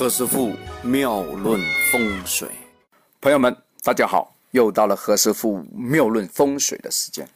[0.00, 1.60] 何师傅妙论
[1.92, 2.48] 风水，
[3.20, 7.28] 朋友们，大家好，又到了何师傅妙论风水的时间。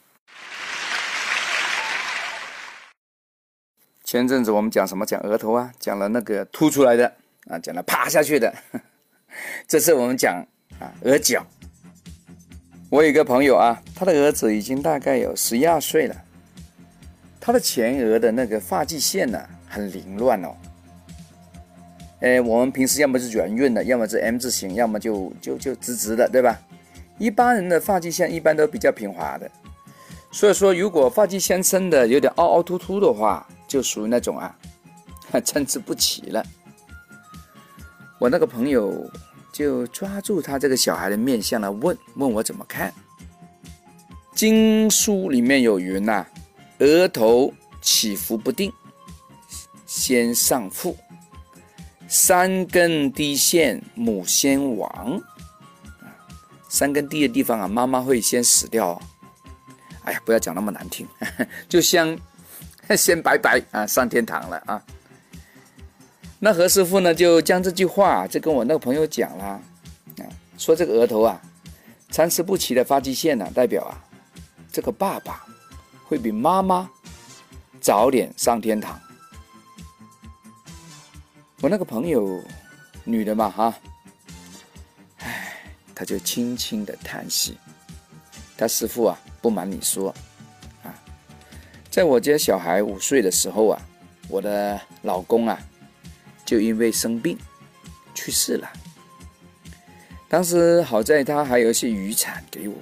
[4.03, 5.05] 前阵子我们讲什么？
[5.05, 7.05] 讲额头啊，讲了那个凸出来的
[7.47, 8.51] 啊，讲了趴下去的。
[9.69, 10.43] 这次我们讲
[10.79, 11.45] 啊，额角。
[12.89, 16.15] 我有一个朋友啊，他的儿子已经大概有十一二岁了，
[17.39, 19.39] 他的前额的那个发际线呢，
[19.69, 20.57] 很凌乱哦。
[22.25, 26.59] 哎，我们平时要么是圆润的，要么是 M 字形，要么就就就直直的，对吧？
[27.19, 29.47] 一般人的发际线一般都比较平滑的，
[30.31, 34.57] 所以说如果发际线生的有点凹凹凸凸的话，就属于那种啊，
[35.45, 36.43] 参差不齐了。
[38.17, 39.07] 我那个朋友
[39.51, 42.91] 就抓住他这个小孩的面相来问问我怎么看。
[44.33, 46.25] 经书里面有云呐，
[46.79, 48.73] 额头起伏不定，
[49.85, 50.97] 先上腹。
[52.07, 55.21] 三根低线，母先亡。
[56.69, 59.01] 三根低的地方啊，妈妈会先死掉。
[60.03, 61.07] 哎呀，不要讲那么难听，
[61.67, 62.19] 就先
[62.95, 64.83] 先拜拜啊，上天堂了啊。
[66.39, 69.59] 那何师傅呢，就将这句话就跟我那个朋友讲了啊，
[70.57, 71.41] 说这个额头啊，
[72.11, 73.97] 参差不齐的发际线呢，代表啊，
[74.71, 75.43] 这个爸爸
[76.03, 76.89] 会比妈妈
[77.81, 78.99] 早点上天堂。
[81.61, 82.43] 我那个朋友，
[83.05, 83.73] 女的嘛哈，
[85.19, 85.63] 唉，
[85.95, 87.57] 她就轻轻的叹息。
[88.57, 90.13] 她师傅啊，不瞒你说，
[90.83, 90.93] 啊，
[91.89, 93.81] 在我家小孩五岁的时候啊，
[94.27, 95.57] 我的老公啊，
[96.45, 97.37] 就因为生病
[98.13, 98.69] 去世了。
[100.27, 102.75] 当时好在他还有一些余产给我，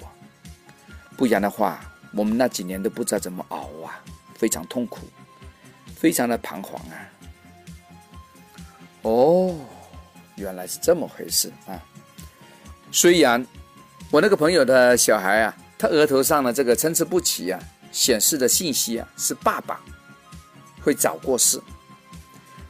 [1.16, 1.80] 不然的话，
[2.12, 4.02] 我们那几年都不知道怎么熬啊，
[4.34, 5.06] 非常痛苦，
[5.94, 7.08] 非常的彷徨啊。
[9.04, 9.54] 哦，
[10.36, 11.76] 原来是这么回事啊！
[12.90, 13.46] 虽然
[14.10, 17.60] 我那个朋友的小孩啊，他额头上的这个参差不齐啊，
[17.92, 19.78] 显示的信息啊是爸爸
[20.82, 21.60] 会早过世，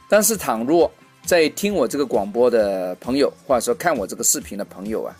[0.09, 0.91] 但是倘若
[1.25, 5.15] 在听我这个广播的朋友，或者说看我这个视频的朋友啊，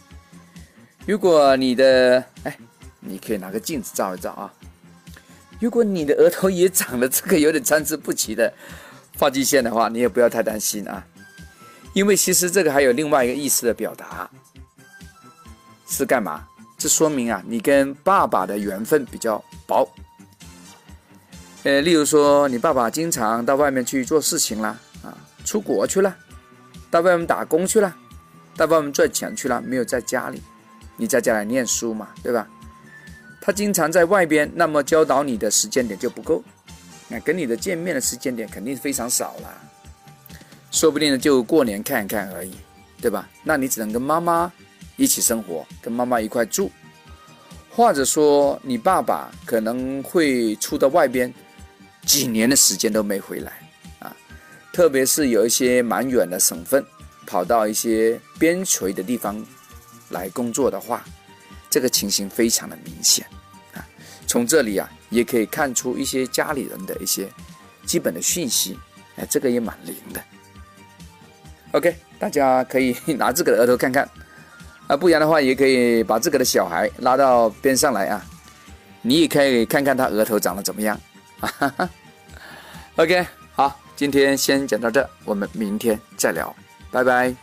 [1.07, 2.57] 如果你的哎，
[2.99, 4.53] 你可以拿个镜子照一照啊，
[5.61, 8.53] 如果你的额头也长了这个有点参差不齐的。
[9.17, 11.01] 发际线的话，你也不要太担心啊，
[11.95, 14.29] 因为其实这个还有另外一个意思的表达，
[15.87, 16.45] 是干嘛？
[16.77, 19.89] 这说明啊，你跟爸爸的缘分比较薄。
[21.63, 26.13] 呃，例如说，你爸爸经常到外面去做事情啦，啊，出国去了，
[26.91, 27.95] 到外面打工去了，
[28.57, 30.43] 到外面赚钱去了，没有在家里，
[30.97, 32.45] 你在家里念书嘛，对吧？
[33.39, 36.43] 他经常在外边，那么教导你的时间点就不够。
[37.07, 39.61] 那跟你的见面的时间点肯定非常少了，
[40.75, 42.51] 说不定就过年看一看而已，
[42.99, 43.29] 对吧？
[43.43, 44.51] 那你只能跟妈妈
[44.97, 46.69] 一起生活，跟妈妈一块住，
[47.71, 51.33] 或者说你爸爸可能会出到外边
[52.05, 53.53] 几年的时间都没回来
[53.99, 54.13] 啊，
[54.73, 56.85] 特别是有一些蛮远的省份，
[57.25, 59.41] 跑到一些边陲的地方
[60.09, 61.05] 来工作的话，
[61.69, 63.25] 这个情形非常的明显
[63.73, 63.87] 啊。
[64.27, 64.91] 从这里啊。
[65.11, 67.29] 也可以看出一些家里人的一些
[67.85, 68.77] 基本的讯息，
[69.15, 70.21] 哎，这个也蛮灵的。
[71.75, 74.09] OK，大家可以拿自个的额头看看，
[74.87, 78.25] 啊，不然的话也可以把自个的小孩拉到边上来啊，
[79.01, 80.97] 你也可以看看他额头长得怎么样。
[82.95, 86.55] OK，好，今天先讲到这，我们明天再聊，
[86.91, 87.35] 拜拜。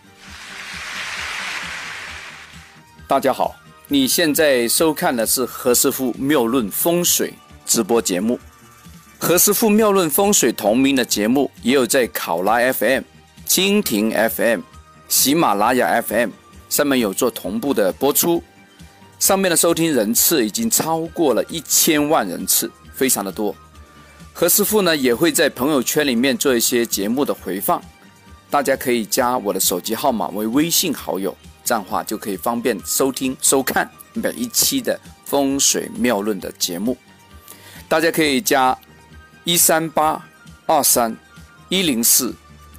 [3.07, 3.55] 大家好，
[3.87, 7.35] 你现在收看的是何师傅妙论风水。
[7.67, 8.41] 直播节目，
[9.19, 13.03] 何师傅妙论风水同名的节目也有在考拉 FM、
[13.55, 14.63] 蜻蜓 FM、
[15.11, 16.31] 喜马拉雅 FM
[16.71, 18.43] 上面有做同步的播出，
[19.19, 23.55] 上面的收听人次已经超过了一千万人次，非常的多。
[24.33, 27.79] 何师傅呢也会在朋友圈里面做一些节目的回放，
[28.49, 36.97] 大家可以加我的手机号码为微信好友，这样的话就可以方便收听收看每一期的风水妙论的节目。
[37.87, 38.75] 大家可以加
[39.45, 40.25] 一三八
[40.65, 41.15] 二三
[41.69, 42.35] 一零四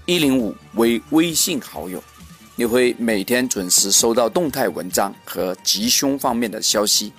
[0.05, 2.03] 一零五为微信好友，
[2.57, 7.13] 你会每天准时收到动态文章和吉凶方面的消息，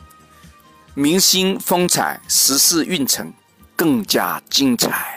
[0.93, 3.33] 明星风采、时事运程
[3.75, 5.14] 更加精彩。